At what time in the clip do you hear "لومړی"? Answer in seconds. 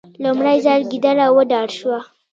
0.23-0.57